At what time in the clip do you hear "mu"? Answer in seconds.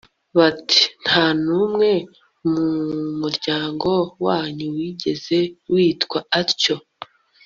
2.51-2.65